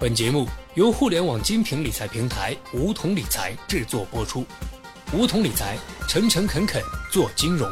[0.00, 4.46] 本节目由互联网精品理财平台梧桐理财制作播出。
[5.12, 5.76] 梧桐理财，
[6.08, 7.70] 诚诚恳恳做金融。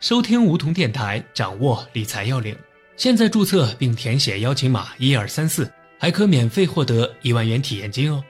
[0.00, 2.54] 收听梧桐电台，掌握理财要领。
[2.98, 8.22] 现在注册并填写邀请码一二三四，还可免费获得一万元体验金哦。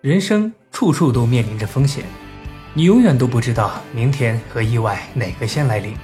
[0.00, 2.04] 人生处处都面临着风险。
[2.76, 5.96] 你永远都不知道明天和意外哪个先来临。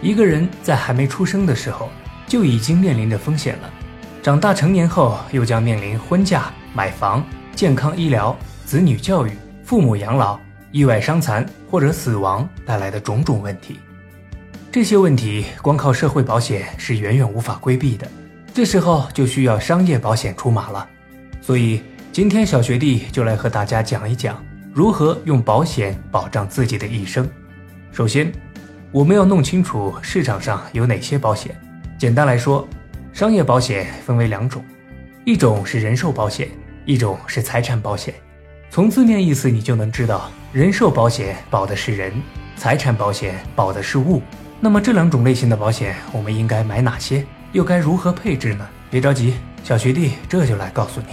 [0.00, 1.88] 一个人在还没出生的时候
[2.26, 3.72] 就已经面临着风险了，
[4.20, 7.24] 长大成年后又将面临婚嫁、买房、
[7.54, 9.30] 健康医疗、子女教育、
[9.62, 10.40] 父母养老、
[10.72, 13.78] 意外伤残或者死亡带来的种种问题。
[14.72, 18.10] 这些问题光靠社会保险是远远无法规避的，
[18.52, 20.84] 这时候就需要商业保险出马了。
[21.40, 24.44] 所以今天小学弟就来和大家讲一讲。
[24.74, 27.28] 如何用保险保障自己的一生？
[27.92, 28.32] 首先，
[28.90, 31.54] 我们要弄清楚市场上有哪些保险。
[31.98, 32.66] 简单来说，
[33.12, 34.64] 商业保险分为两种，
[35.26, 36.48] 一种是人寿保险，
[36.86, 38.14] 一种是财产保险。
[38.70, 42.10] 从字面意思你就能知道，人寿保险保的是人，
[42.56, 44.22] 财产保险保的是物。
[44.58, 47.26] 那么这两种类型的保险，我们应该买哪些？
[47.52, 48.66] 又该如何配置呢？
[48.90, 51.08] 别着急，小学弟这就来告诉你。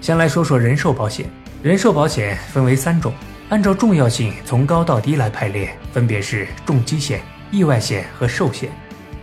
[0.00, 1.28] 先来说说人寿保险。
[1.62, 3.12] 人寿保险分为三种，
[3.50, 8.70] 按照重要性从高到低来排列，分别是重疾险、意外险和寿险。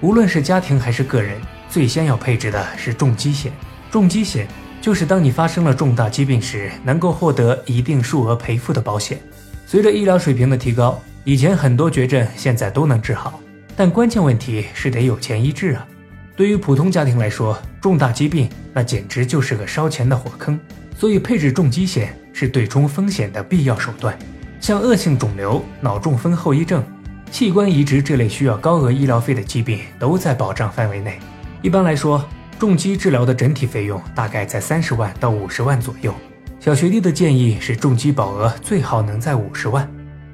[0.02, 1.36] 无论是家庭还是个人，
[1.68, 3.52] 最先要配置的是重疾险。
[3.90, 4.48] 重疾险
[4.80, 9.18] 就是当你发生了重大疾病时，能够获得一定数额赔付的保险。
[9.66, 13.42] 随着医疗水平的提高，以前很多绝症现在都能治好，
[13.76, 15.88] 但关键问题是得有钱医治啊。
[16.36, 20.60] 对于普通家庭来说，重大疾病那简直就是个烧钱的火坑，
[20.96, 22.16] 所以配置重疾险。
[22.40, 24.16] 是对冲风险的必要手段，
[24.60, 26.86] 像恶性肿瘤、脑中风后遗症、
[27.32, 31.18] 器官移植这类需要高额医疗费的疾病都在保障范围内。
[31.64, 32.24] 一般来说，
[32.60, 36.14] 重疾治疗的整体费用大概在三十万到五十万左右。
[36.60, 39.90] 小学弟的建议是，重疾保额最好能在五十万。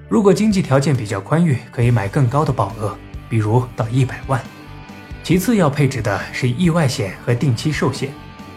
[0.09, 2.93] 如果经济条件比较宽裕，可以买更高的保额，
[3.29, 4.41] 比如到一百万。
[5.23, 8.09] 其次要配置的是意外险和定期寿险，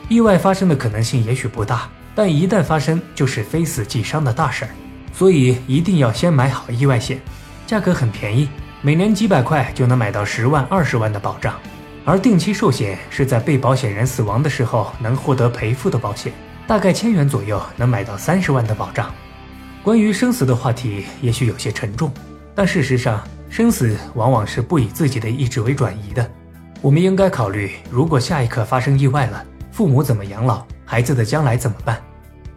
[0.09, 1.89] 意外发生的可能性也许不大。
[2.17, 4.71] 但一旦发生，就是非死即伤的大事儿，
[5.13, 7.21] 所以一定要先买好意外险，
[7.67, 8.49] 价格很便宜，
[8.81, 11.55] 每年几百块就能买到十万、二十万的保障。
[12.07, 16.33] 而定期寿险是在被保险人死亡的时候能获得赔付的保险，
[16.67, 19.13] 大概千元左右能买到三十万的保障。
[19.83, 22.11] 关于生死的话题也许有些沉重，
[22.55, 26.31] 但事实上，生死往往是不以自己的意志为转移的。
[26.81, 30.65] 我们应该考虑，如果下一刻发生意外了，父母怎么养老？
[30.85, 32.01] 孩子的将来怎么办？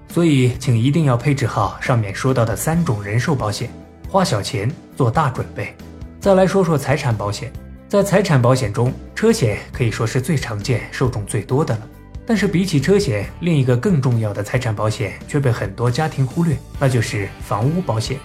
[0.10, 3.70] 所以，请一定要配置好上面说到的三种人寿保险，
[4.10, 5.76] 花小钱做大准备。
[6.20, 7.54] 再来说说财产保险，
[7.88, 11.82] 在财产保险中，车险可以说是最常见、受众最多的了。
[12.26, 18.18] 但是，比起车险，另一个更重要的财产保险却被很多家庭忽略，那就是房屋保险。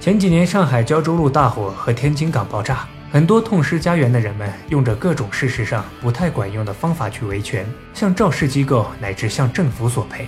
[0.00, 2.86] 前几年，上海胶州路大火和天津港爆炸。
[3.10, 7.64] 很多痛失家园的人们用着各种事实上不太管用的方法去维权，
[7.94, 10.26] 向肇事机构乃至向政府索赔，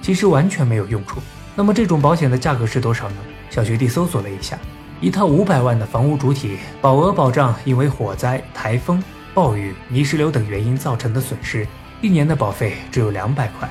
[0.00, 1.20] 其实完全没有用处。
[1.54, 3.16] 那么这种保险的价格是多少呢？
[3.50, 4.58] 小学弟搜索了一下，
[5.00, 9.02] 一套五百万的房屋主体保额保障因为火灾、台风、
[9.32, 11.66] 暴雨、泥石流等原因造成的损失，
[12.02, 13.68] 一年的保费只有两百块。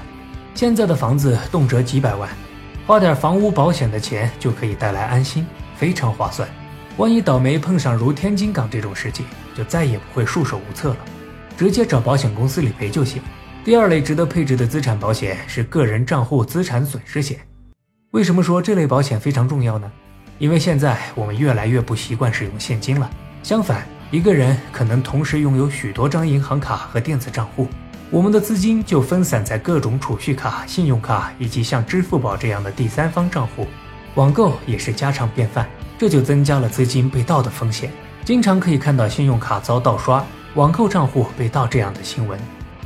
[0.55, 2.29] 现在的房子动辄几百万，
[2.87, 6.47] 花点房屋保险的钱就可以带来安心，非常划算。
[6.97, 10.97] 万一倒霉碰上如天津港这种事情，就再也不会束手无策了，
[11.57, 13.21] 直接找保险公司理赔就行。
[13.65, 17.39] 第二类值得配置的资产保险是个人账户资产损失险。
[18.11, 19.91] 为什么说这类保险非常重要呢？
[20.37, 23.09] 因为现在我们越来越不习惯使用现金了，
[23.41, 27.67] 相反，一个人可能同时拥有许多张银行卡和电子账户，
[28.11, 33.65] 我们的资金就分散在各种储蓄卡、信用卡以及像支付宝这样的第三方账户，
[34.13, 35.67] 网购也是家常便饭。
[35.97, 37.89] 这就增加了资金被盗的风险，
[38.23, 40.23] 经常可以看到信用卡遭盗刷、
[40.53, 42.39] 网购账户被盗这样的新闻。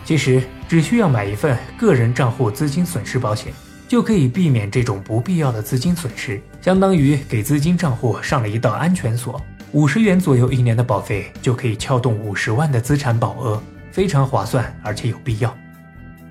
[0.06, 3.52] 其实只需要买一份个人账户资金损失保险，
[3.88, 9.42] 就可以避免这种不必要的资金损失，相当于给资金账户上了一道安全锁。
[9.72, 13.60] 五十元左右一年的保费就可以撬动五十万的资产保额，
[13.92, 15.52] 非常划算，而且有必要。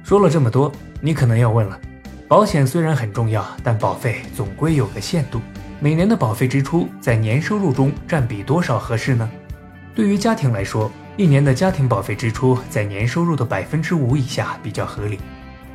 [0.04, 0.70] 说了这么多，
[1.00, 1.76] 你可能要问了：
[2.28, 5.40] 保险虽然很重要，但保费总归有个限度。
[5.80, 9.28] 每年的保费支出在年收入中占比多少合适呢？
[9.96, 15.18] 对于家庭来说，一年的家庭保费支出在年收入的百分之五以下比较合理。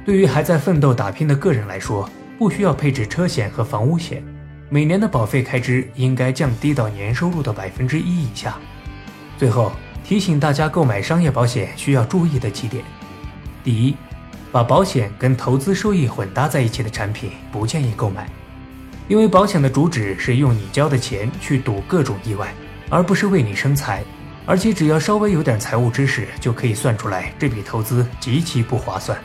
[0.05, 2.09] 对于还在奋斗打拼的个人来说，
[2.39, 4.23] 不需要配置车险和房屋险，
[4.69, 8.55] 每年的保费开支应该降低到年收入的百分之一以下。
[9.37, 12.81] 最后提醒大家，购买商业保险需要注意的几点：
[13.65, 13.97] 第一，
[14.49, 18.29] 把保险跟投资收益混搭在一起的产品不建议购买，
[19.09, 22.53] 因为保险的主旨是用你交的钱去赌各种意外，
[22.89, 24.01] 而不是为你生财。
[24.45, 29.17] 而且只要稍微有点财务知识，就可以算出来这笔投资极其不划算。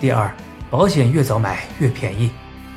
[0.00, 0.30] 第二，
[0.70, 2.30] 保险越早买越便宜。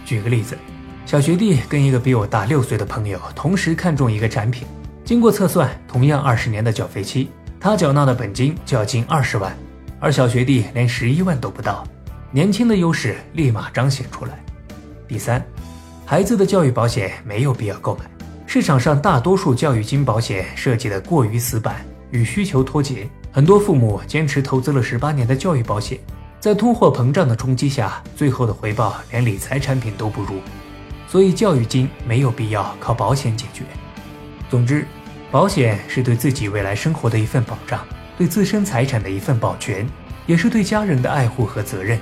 [0.05, 0.57] 举个例子，
[1.05, 4.65] 小学弟跟一个比我大六岁的朋友同时看中一个产品，
[5.03, 9.55] 经过测算，同样二十年的缴费期，他缴纳的本金就要近二十万。
[9.99, 11.85] 而小学弟连十一万都不到，
[12.31, 14.43] 年轻的优势立马彰显出来。
[15.07, 15.45] 第三，
[16.05, 18.05] 孩子的教育保险没有必要购买。
[18.53, 25.97] 市场上大多数教育金保险设计的过于死板，与需求脱节，很多父母坚持投资了十八年的教育保险，
[26.37, 30.41] 在通货膨胀的冲击下，最后的回报连理财产品都不如。
[31.07, 33.63] 所以教育金没有必要靠保险解决。
[34.49, 34.85] 总之，
[35.31, 37.79] 保险是对自己未来生活的一份保障。
[38.17, 39.87] 对自身财产的一份保全，
[40.25, 41.97] 也是对家人的爱护和责任。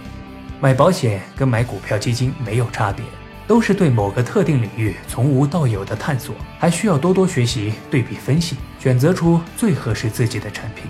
[0.59, 3.05] 买保险跟买股票基金没有差别，
[3.49, 10.85] 都是对某个特定领域从无到有的探索，还需要多多学习、对比分析，选择出最合适自己的产品。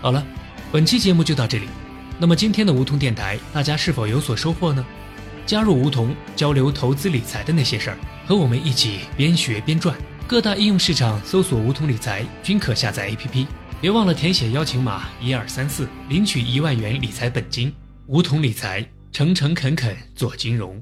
[0.00, 0.24] 好了，
[0.70, 1.64] 本期节目就到这里。
[2.16, 4.86] 那么今天的梧桐电台，大家是否有所收获呢？
[5.44, 9.96] 加入梧桐，交流投资理财的那些事儿，和我们一起边学边赚。
[10.28, 13.48] 各大应用市场搜索“梧桐理财”均可下载 APP。
[13.80, 17.74] 别忘了填写邀请码一二三四，领取一万元理财本金。
[18.06, 20.80] 梧桐理财，诚诚恳恳做金融。